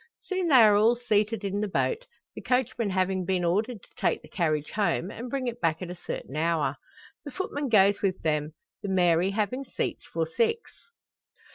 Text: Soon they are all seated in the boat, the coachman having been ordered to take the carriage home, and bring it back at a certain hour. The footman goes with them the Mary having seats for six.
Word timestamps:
Soon 0.19 0.47
they 0.47 0.55
are 0.55 0.75
all 0.75 0.95
seated 0.95 1.43
in 1.43 1.61
the 1.61 1.67
boat, 1.67 2.07
the 2.33 2.41
coachman 2.41 2.89
having 2.89 3.23
been 3.23 3.43
ordered 3.45 3.83
to 3.83 3.89
take 3.95 4.23
the 4.23 4.27
carriage 4.27 4.71
home, 4.71 5.11
and 5.11 5.29
bring 5.29 5.45
it 5.45 5.61
back 5.61 5.79
at 5.79 5.91
a 5.91 5.95
certain 5.95 6.35
hour. 6.35 6.77
The 7.23 7.29
footman 7.29 7.69
goes 7.69 8.01
with 8.01 8.19
them 8.23 8.55
the 8.81 8.89
Mary 8.89 9.29
having 9.29 9.63
seats 9.63 10.07
for 10.11 10.25
six. 10.25 10.71